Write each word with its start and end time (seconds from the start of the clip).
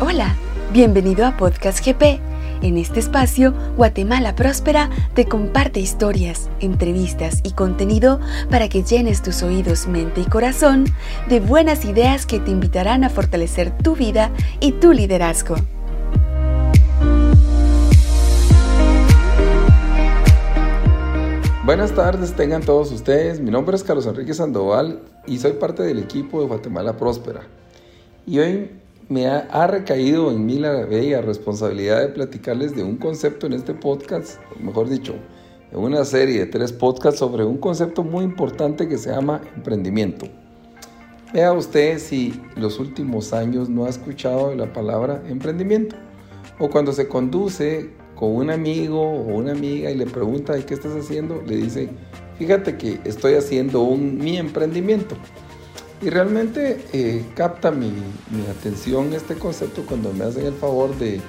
Hola, 0.00 0.34
bienvenido 0.72 1.24
a 1.24 1.36
Podcast 1.36 1.78
GP. 1.86 2.18
En 2.62 2.78
este 2.78 2.98
espacio, 2.98 3.54
Guatemala 3.76 4.34
Próspera 4.34 4.90
te 5.14 5.26
comparte 5.26 5.78
historias, 5.78 6.50
entrevistas 6.58 7.40
y 7.44 7.52
contenido 7.52 8.18
para 8.50 8.68
que 8.68 8.82
llenes 8.82 9.22
tus 9.22 9.44
oídos, 9.44 9.86
mente 9.86 10.20
y 10.20 10.24
corazón 10.24 10.86
de 11.28 11.38
buenas 11.38 11.84
ideas 11.84 12.26
que 12.26 12.40
te 12.40 12.50
invitarán 12.50 13.04
a 13.04 13.08
fortalecer 13.08 13.70
tu 13.78 13.94
vida 13.94 14.32
y 14.58 14.72
tu 14.72 14.92
liderazgo. 14.92 15.54
Buenas 21.64 21.92
tardes, 21.94 22.34
tengan 22.34 22.62
todos 22.62 22.90
ustedes. 22.90 23.38
Mi 23.38 23.52
nombre 23.52 23.76
es 23.76 23.84
Carlos 23.84 24.06
Enrique 24.06 24.34
Sandoval 24.34 25.02
y 25.28 25.38
soy 25.38 25.52
parte 25.52 25.84
del 25.84 26.00
equipo 26.00 26.40
de 26.40 26.48
Guatemala 26.48 26.96
Próspera. 26.96 27.42
Y 28.26 28.40
hoy 28.40 28.70
me 29.08 29.26
ha, 29.26 29.66
recaído 29.66 30.30
en 30.30 30.46
mí 30.46 30.58
la 30.58 30.86
bella 30.86 31.20
responsabilidad 31.20 32.00
de 32.00 32.08
platicarles 32.08 32.74
de 32.74 32.82
un 32.82 32.96
concepto 32.96 33.46
en 33.46 33.52
este 33.52 33.74
podcast, 33.74 34.40
mejor 34.58 34.88
dicho, 34.88 35.14
en 35.72 35.80
una 35.80 36.04
serie 36.04 36.38
de 36.38 36.46
tres 36.46 36.72
podcasts 36.72 37.18
sobre 37.18 37.44
un 37.44 37.58
concepto 37.58 38.02
muy 38.02 38.24
importante 38.24 38.88
que 38.88 38.96
se 38.96 39.10
llama 39.10 39.42
emprendimiento. 39.56 40.26
Vea 41.34 41.52
usted 41.52 41.98
si 41.98 42.40
los 42.56 42.78
últimos 42.78 43.32
años 43.32 43.68
no 43.68 43.84
ha 43.84 43.88
escuchado 43.88 44.54
la 44.54 44.72
palabra 44.72 45.22
emprendimiento 45.28 45.96
o 46.58 46.70
cuando 46.70 46.92
se 46.92 47.08
conduce 47.08 47.90
con 48.14 48.36
un 48.36 48.50
amigo 48.50 49.00
o 49.02 49.34
una 49.34 49.52
amiga 49.52 49.90
y 49.90 49.96
le 49.96 50.06
pregunta 50.06 50.54
qué 50.64 50.74
estás 50.74 50.92
haciendo, 50.94 51.42
le 51.46 51.56
dice, 51.56 51.88
fíjate 52.38 52.76
que 52.76 53.00
estoy 53.04 53.34
haciendo 53.34 53.82
un 53.82 54.18
mi 54.18 54.38
emprendimiento. 54.38 55.16
Y 56.02 56.10
realmente 56.10 56.84
eh, 56.92 57.24
capta 57.34 57.70
mi, 57.70 57.92
atención 58.50 59.12
este 59.12 59.36
concepto 59.36 59.84
cuando 59.86 60.12
me 60.12 60.24
hacen 60.24 60.46
el 60.46 60.52
favor 60.54 60.96
de 60.98 61.20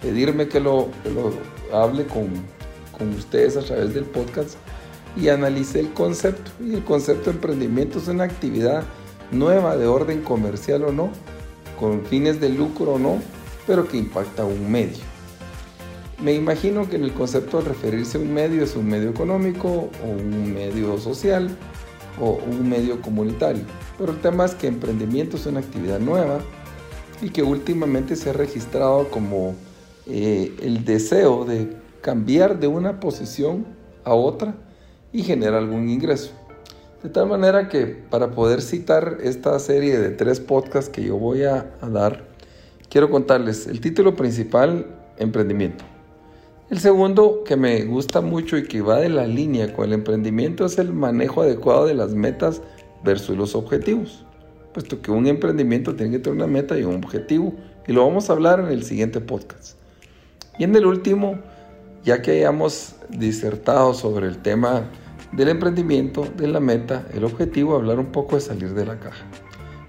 pedirme 0.00 0.48
que 0.48 0.58
lo, 0.58 0.88
lo 1.14 1.32
hable 1.76 2.06
con, 2.06 2.28
con, 2.96 3.10
ustedes 3.14 3.56
a 3.56 3.60
través 3.60 3.94
del 3.94 4.04
podcast 4.04 4.56
y 5.16 5.28
analice 5.28 5.80
el 5.80 5.92
concepto. 5.92 6.50
Y 6.64 6.74
el 6.74 6.84
concepto 6.84 7.30
de 7.30 7.36
emprendimiento 7.36 7.98
es 7.98 8.08
una 8.08 8.24
actividad 8.24 8.84
nueva 9.30 9.76
de 9.76 9.86
orden 9.86 10.22
comercial 10.22 10.84
o 10.84 10.92
no, 10.92 11.10
con 11.78 12.04
fines 12.06 12.40
de 12.40 12.48
lucro 12.48 12.94
o 12.94 12.98
no, 12.98 13.18
pero 13.66 13.86
que 13.86 13.96
impacta 13.96 14.44
un 14.44 14.70
medio. 14.70 15.04
Me 16.22 16.34
imagino 16.34 16.88
que 16.88 16.96
en 16.96 17.04
el 17.04 17.14
concepto 17.14 17.62
de 17.62 17.68
referirse 17.68 18.18
a 18.18 18.20
un 18.20 18.34
medio 18.34 18.62
es 18.62 18.76
un 18.76 18.86
medio 18.86 19.08
económico 19.08 19.88
o 20.04 20.06
un 20.06 20.52
medio 20.52 20.98
social 20.98 21.56
o 22.18 22.38
un 22.46 22.68
medio 22.68 23.00
comunitario. 23.00 23.62
Pero 23.98 24.12
el 24.12 24.20
tema 24.20 24.44
es 24.44 24.54
que 24.54 24.66
emprendimiento 24.66 25.36
es 25.36 25.46
una 25.46 25.60
actividad 25.60 26.00
nueva 26.00 26.40
y 27.22 27.30
que 27.30 27.42
últimamente 27.42 28.16
se 28.16 28.30
ha 28.30 28.32
registrado 28.32 29.08
como 29.10 29.54
eh, 30.06 30.54
el 30.62 30.84
deseo 30.84 31.44
de 31.44 31.76
cambiar 32.00 32.58
de 32.58 32.66
una 32.66 32.98
posición 33.00 33.66
a 34.04 34.14
otra 34.14 34.54
y 35.12 35.22
generar 35.22 35.54
algún 35.54 35.88
ingreso. 35.88 36.32
De 37.02 37.08
tal 37.08 37.26
manera 37.28 37.68
que 37.68 37.86
para 37.86 38.30
poder 38.32 38.60
citar 38.60 39.18
esta 39.22 39.58
serie 39.58 39.98
de 39.98 40.10
tres 40.10 40.40
podcasts 40.40 40.90
que 40.90 41.02
yo 41.04 41.16
voy 41.16 41.44
a, 41.44 41.70
a 41.80 41.88
dar, 41.88 42.24
quiero 42.88 43.10
contarles 43.10 43.66
el 43.66 43.80
título 43.80 44.16
principal, 44.16 44.86
emprendimiento. 45.16 45.89
El 46.70 46.78
segundo 46.78 47.42
que 47.44 47.56
me 47.56 47.82
gusta 47.82 48.20
mucho 48.20 48.56
y 48.56 48.62
que 48.62 48.80
va 48.80 49.00
de 49.00 49.08
la 49.08 49.26
línea 49.26 49.74
con 49.74 49.86
el 49.86 49.92
emprendimiento 49.92 50.64
es 50.64 50.78
el 50.78 50.92
manejo 50.92 51.42
adecuado 51.42 51.86
de 51.86 51.94
las 51.94 52.14
metas 52.14 52.62
versus 53.02 53.36
los 53.36 53.56
objetivos, 53.56 54.24
puesto 54.72 55.02
que 55.02 55.10
un 55.10 55.26
emprendimiento 55.26 55.96
tiene 55.96 56.12
que 56.12 56.18
tener 56.20 56.36
una 56.36 56.46
meta 56.46 56.78
y 56.78 56.84
un 56.84 57.02
objetivo, 57.02 57.54
y 57.88 57.92
lo 57.92 58.06
vamos 58.06 58.30
a 58.30 58.34
hablar 58.34 58.60
en 58.60 58.68
el 58.68 58.84
siguiente 58.84 59.20
podcast. 59.20 59.78
Y 60.60 60.62
en 60.62 60.76
el 60.76 60.86
último, 60.86 61.40
ya 62.04 62.22
que 62.22 62.30
hayamos 62.30 62.94
disertado 63.08 63.92
sobre 63.92 64.28
el 64.28 64.38
tema 64.38 64.84
del 65.32 65.48
emprendimiento, 65.48 66.24
de 66.36 66.46
la 66.46 66.60
meta, 66.60 67.04
el 67.12 67.24
objetivo, 67.24 67.74
hablar 67.74 67.98
un 67.98 68.12
poco 68.12 68.36
de 68.36 68.42
salir 68.42 68.74
de 68.74 68.86
la 68.86 69.00
caja. 69.00 69.26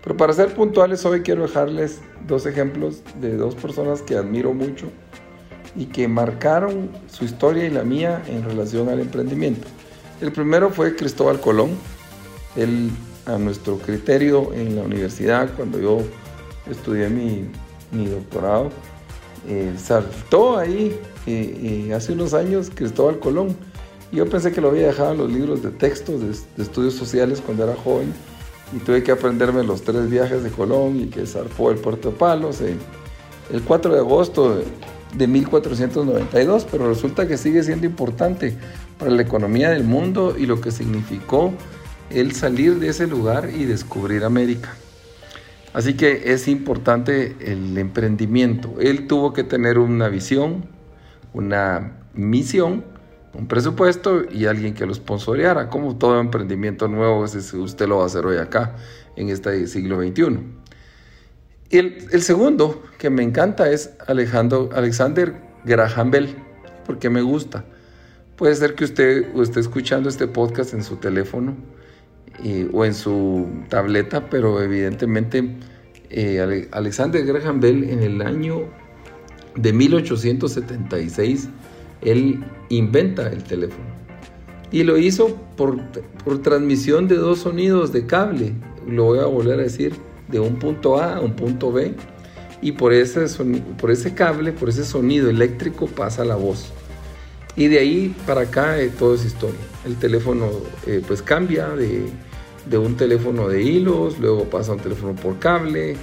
Pero 0.03 0.18
para 0.18 0.34
ser 0.34 0.52
puntuales, 0.56 1.06
hoy 1.06 1.22
quiero 1.22 1.44
dejarles 1.44 2.02
dos 2.25 2.47
ejemplos 2.47 3.03
de 3.22 3.38
dos 3.38 3.53
personas 3.53 4.02
que 4.02 4.16
admiro 4.16 4.52
mucho 4.56 4.88
y 5.76 5.86
que 5.86 6.08
marcaron 6.08 6.90
su 7.09 7.26
historia 7.26 7.66
y 7.66 7.70
la 7.70 7.84
mía 7.84 8.22
en 8.28 8.44
relación 8.44 8.90
al 8.90 9.00
emprendimiento. 9.00 9.68
El 10.22 10.32
primero 10.32 10.70
fue 10.70 10.96
Cristóbal 10.96 11.40
Colón. 11.40 11.72
Él, 12.56 12.92
a 13.26 13.38
nuestro 13.38 13.78
criterio 13.78 14.54
en 14.54 14.76
la 14.76 14.84
universidad, 14.84 15.50
cuando 15.56 15.80
yo 15.80 16.02
estudié 16.70 17.09
mi, 17.09 17.50
doctorado, 18.08 18.70
eh, 19.48 19.74
saltó 19.78 20.58
ahí 20.58 21.00
eh, 21.26 21.88
eh, 21.88 21.94
hace 21.94 22.14
unos 22.14 22.34
años 22.34 22.70
Cristóbal 22.74 23.20
Colón. 23.20 23.56
Yo 24.12 24.30
pensé 24.30 24.52
que 24.52 24.59
lo 24.59 24.70
había 24.70 24.88
dejado 24.88 25.14
en 25.14 25.18
los 25.20 25.32
libros 25.32 25.64
de 25.64 25.72
textos 25.72 26.22
de, 26.22 26.64
estudios 26.64 26.94
sociales 26.94 27.42
cuando 27.44 27.64
era 27.64 27.76
joven 27.76 28.14
y 28.76 28.80
tuve 28.80 29.03
que 29.03 29.12
aprenderme 29.12 29.64
los 29.64 29.82
tres 29.82 30.09
viajes 30.09 30.44
de 30.44 30.50
Colón 30.50 31.00
y 31.00 31.06
que 31.08 31.26
zarpó 31.26 31.72
el 31.72 31.78
puerto 31.78 32.12
de 32.12 32.18
Palos. 32.18 32.59
el 32.62 33.62
4 33.64 33.94
de 33.94 34.00
agosto 34.00 34.62
de 35.16 35.27
1492, 35.27 36.67
pero 36.69 36.88
resulta 36.88 37.27
que 37.27 37.38
sigue 37.38 37.63
siendo 37.63 37.85
importante 37.85 38.55
para 38.97 39.11
la 39.11 39.22
economía 39.22 39.69
del 39.69 39.83
mundo 39.83 40.35
y 40.38 40.45
lo 40.45 40.61
que 40.61 40.72
significó 40.72 41.53
el 42.09 42.33
salir 42.33 42.79
de 42.79 42.89
ese 42.89 43.07
lugar 43.07 43.49
y 43.55 43.66
descubrir 43.66 44.23
América. 44.23 44.73
Así 45.73 45.94
que 45.95 46.33
es 46.33 46.47
importante 46.47 47.35
el 47.39 47.77
emprendimiento. 47.77 48.75
Él 48.79 49.07
tuvo 49.07 49.31
que 49.31 49.44
tener 49.44 49.79
una 49.79 50.09
visión, 50.09 50.66
una 51.33 51.93
misión, 52.13 52.83
un 53.33 53.47
presupuesto 53.47 54.23
y 54.29 54.45
alguien 54.45 54.73
que 54.73 54.85
lo 54.85 54.93
sponsoreara, 54.93 55.69
como 55.69 55.95
todo 55.95 56.19
emprendimiento 56.19 56.89
nuevo, 56.89 57.22
usted 57.23 57.88
lo 57.88 57.97
va 57.97 58.03
a 58.03 58.07
hacer 58.07 58.25
hoy 58.25 58.38
acá, 58.38 58.75
en 59.16 59.29
este 59.29 59.67
siglo 59.67 60.01
XXI. 60.01 60.60
Y 61.72 61.78
el, 61.78 62.22
segundo 62.22 62.84
que 62.98 63.09
me 63.09 63.24
encanta 63.24 63.72
es 63.72 63.92
Alejandro, 64.06 64.70
Alexander 64.74 65.34
Graham 65.64 66.12
Bell, 66.12 66.36
porque 66.86 67.09
me 67.09 67.22
gusta. 67.22 67.64
Puede 68.36 68.56
ser 68.56 68.76
que 68.76 68.84
usted 68.84 69.34
esté 69.40 69.62
escuchando 69.62 70.09
este 70.09 70.28
podcast 70.28 70.74
en 70.74 70.84
su 70.84 70.98
teléfono 70.98 71.56
o 72.74 72.86
en 72.86 72.94
su 72.94 73.48
tableta, 73.70 74.30
pero 74.30 74.62
evidentemente 74.62 75.56
eh, 76.09 76.68
Alexander 76.72 77.26
Graham 77.26 77.62
Bell 77.62 77.86
en 77.86 78.03
el 78.03 78.22
año 78.22 78.66
de 79.56 79.72
1876, 79.72 81.48
él 82.02 82.44
inventa 82.68 83.30
el 83.30 83.44
teléfono. 83.44 83.86
Y 84.74 84.84
lo 84.84 84.98
hizo 84.98 85.38
por, 85.56 85.80
por 86.26 86.42
transmisión 86.42 87.08
de 87.08 87.16
dos 87.16 87.40
sonidos 87.40 87.94
de 87.94 88.06
cable. 88.06 88.53
Lo 88.86 89.06
voy 89.06 89.20
a 89.20 89.26
volver 89.26 89.59
a 89.59 89.64
decir 89.64 89.94
de 90.31 90.40
un 90.40 90.58
punto 90.58 91.00
A 91.00 91.18
a 91.18 91.19
un 91.19 91.34
punto 91.34 91.72
B 91.72 91.94
y 92.62 92.74
por 92.74 92.94
ese, 92.94 93.25
por 93.80 93.92
ese 93.92 94.14
cable, 94.14 94.52
por 94.52 94.69
ese 94.69 94.86
sonido 94.86 95.30
eléctrico 95.30 95.88
pasa 95.88 96.24
la 96.24 96.36
voz. 96.36 96.72
Y 97.56 97.68
de 97.68 97.80
ahí 97.80 98.16
para 98.25 98.41
acá 98.41 98.80
eh, 98.80 98.90
todo 98.97 99.16
es 99.16 99.25
historia. 99.25 99.59
El 99.86 99.96
teléfono 99.97 100.50
eh, 100.86 101.02
pues 101.06 101.22
cambia 101.22 101.70
de, 101.70 102.06
de, 102.66 102.78
un 102.78 102.96
teléfono 102.96 103.50
de 103.50 103.62
hilos, 103.64 104.20
luego 104.20 104.46
pasa 104.46 104.72
a 104.72 104.76
un 104.76 104.82
teléfono 104.82 105.16
por 105.16 105.40
cable, 105.40 105.97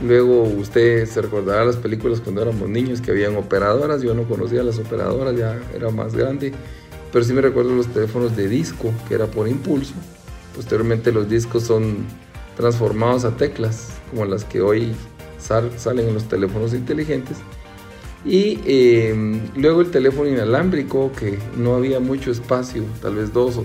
luego 0.00 0.42
usted 0.42 1.06
se 1.06 1.22
recordará 1.22 1.64
las 1.64 1.76
películas 1.76 2.20
cuando 2.20 2.42
éramos 2.42 2.68
niños 2.68 3.00
que 3.00 3.10
habían 3.10 3.36
operadoras, 3.36 4.02
yo 4.02 4.14
no 4.14 4.24
conocía 4.24 4.62
las 4.62 4.78
operadoras, 4.78 5.36
ya 5.36 5.60
era 5.74 5.90
más 5.90 6.16
grande, 6.16 6.52
pero 7.12 7.24
sí 7.24 7.32
me 7.32 7.42
recuerdo 7.42 7.74
los 7.74 7.86
teléfonos 7.88 8.36
de 8.36 8.48
disco, 8.48 8.92
que 9.06 9.14
era 9.14 9.26
por 9.26 9.46
impulso. 9.46 9.94
Posteriormente 10.56 11.12
los 11.12 11.28
discos 11.28 11.62
son 11.62 11.98
transformados 12.58 13.24
a 13.24 13.36
teclas, 13.36 13.92
como 14.10 14.24
las 14.24 14.44
que 14.44 14.60
hoy 14.60 14.92
salen 15.38 16.08
en 16.08 16.14
los 16.14 16.24
teléfonos 16.24 16.74
inteligentes. 16.74 17.36
Y 18.24 18.58
em, 18.66 19.40
luego 19.54 19.80
el 19.80 19.92
teléfono 19.92 20.28
inalámbrico, 20.28 21.12
que 21.12 21.38
no 21.56 21.76
había 21.76 22.00
mucho 22.00 22.32
espacio, 22.32 22.82
tal 23.00 23.14
vez 23.14 23.32
dos 23.32 23.58
o 23.58 23.64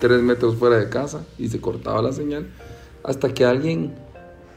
tres 0.00 0.20
metros 0.20 0.56
fuera 0.56 0.76
de 0.78 0.88
casa, 0.88 1.24
y 1.38 1.48
se 1.48 1.60
cortaba 1.60 2.02
la 2.02 2.12
señal, 2.12 2.48
hasta 3.04 3.32
que 3.32 3.44
alguien 3.44 3.94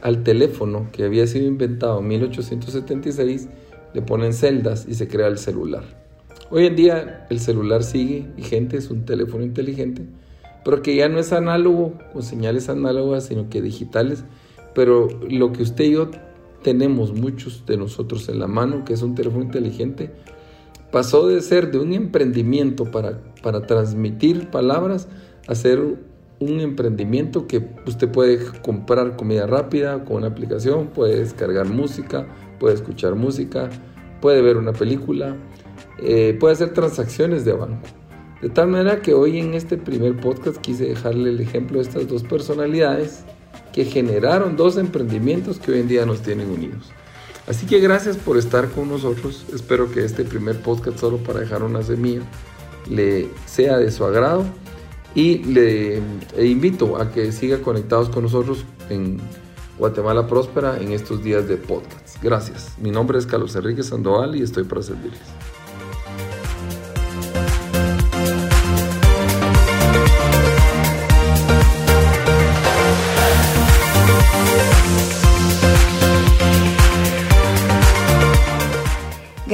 al 0.01 0.23
teléfono 0.23 0.89
que 0.91 1.03
había 1.03 1.27
sido 1.27 1.45
inventado 1.45 1.99
en 1.99 2.07
1876 2.07 3.47
le 3.93 4.01
ponen 4.01 4.33
celdas 4.33 4.87
y 4.87 4.95
se 4.95 5.07
crea 5.07 5.27
el 5.27 5.37
celular. 5.37 5.83
Hoy 6.49 6.65
en 6.65 6.75
día 6.75 7.27
el 7.29 7.39
celular 7.39 7.83
sigue 7.83 8.25
vigente, 8.35 8.77
es 8.77 8.89
un 8.89 9.05
teléfono 9.05 9.43
inteligente, 9.43 10.01
pero 10.67 10.81
que 10.81 10.97
ya 10.97 11.07
no 11.07 11.17
es 11.17 11.31
análogo 11.31 11.93
con 12.11 12.23
señales 12.23 12.67
análogas, 12.67 13.27
sino 13.27 13.47
que 13.49 13.61
digitales. 13.61 14.25
Pero 14.75 15.07
lo 15.29 15.53
que 15.53 15.63
usted 15.63 15.85
y 15.85 15.91
yo 15.91 16.11
tenemos, 16.61 17.13
muchos 17.13 17.65
de 17.65 17.77
nosotros 17.77 18.27
en 18.27 18.39
la 18.39 18.47
mano, 18.47 18.83
que 18.83 18.91
es 18.91 19.01
un 19.01 19.15
teléfono 19.15 19.45
inteligente, 19.45 20.11
pasó 20.91 21.25
de 21.25 21.39
ser 21.39 21.71
de 21.71 21.79
un 21.79 21.93
emprendimiento 21.93 22.83
para, 22.83 23.21
para 23.41 23.61
transmitir 23.61 24.49
palabras 24.49 25.07
a 25.47 25.55
ser 25.55 25.79
un 26.41 26.59
emprendimiento 26.59 27.47
que 27.47 27.65
usted 27.85 28.11
puede 28.11 28.37
comprar 28.61 29.15
comida 29.15 29.47
rápida 29.47 30.03
con 30.03 30.17
una 30.17 30.27
aplicación, 30.27 30.87
puede 30.87 31.21
descargar 31.21 31.69
música, 31.69 32.27
puede 32.59 32.75
escuchar 32.75 33.15
música, 33.15 33.69
puede 34.19 34.41
ver 34.41 34.57
una 34.57 34.73
película, 34.73 35.33
eh, 36.03 36.35
puede 36.37 36.55
hacer 36.55 36.73
transacciones 36.73 37.45
de 37.45 37.53
banco. 37.53 37.87
De 38.41 38.49
tal 38.49 38.67
manera 38.67 39.01
que 39.01 39.13
hoy 39.13 39.39
en 39.39 39.55
este 39.55 39.77
primer 39.77 40.15
podcast 40.15 40.57
quise 40.57 40.85
dejarle 40.85 41.29
el 41.31 41.39
ejemplo 41.39 41.77
de 41.77 41.83
estas 41.83 42.07
dos 42.07 42.23
personalidades 42.23 43.23
que 43.73 43.85
generaron 43.85 44.55
dos 44.55 44.77
emprendimientos 44.77 45.57
que 45.57 45.71
hoy 45.71 45.79
en 45.79 45.87
día 45.87 46.05
nos 46.05 46.21
tienen 46.21 46.51
unidos. 46.51 46.91
Así 47.47 47.65
que 47.65 47.79
gracias 47.79 48.17
por 48.17 48.37
estar 48.37 48.69
con 48.69 48.89
nosotros. 48.89 49.45
Espero 49.53 49.89
que 49.91 50.03
este 50.03 50.23
primer 50.23 50.61
podcast 50.61 50.99
solo 50.99 51.17
para 51.17 51.39
dejar 51.39 51.63
una 51.63 51.81
semilla 51.81 52.21
le 52.89 53.29
sea 53.45 53.77
de 53.77 53.89
su 53.91 54.05
agrado 54.05 54.45
y 55.15 55.39
le 55.39 56.01
invito 56.37 56.97
a 56.97 57.11
que 57.11 57.31
siga 57.31 57.61
conectados 57.61 58.09
con 58.09 58.23
nosotros 58.23 58.65
en 58.89 59.19
Guatemala 59.79 60.27
Próspera 60.27 60.77
en 60.79 60.91
estos 60.91 61.23
días 61.23 61.47
de 61.47 61.57
podcast. 61.57 62.21
Gracias. 62.21 62.75
Mi 62.79 62.91
nombre 62.91 63.17
es 63.17 63.25
Carlos 63.25 63.55
Enrique 63.55 63.81
Sandoval 63.81 64.35
y 64.35 64.43
estoy 64.43 64.63
para 64.63 64.83
servirles. 64.83 65.21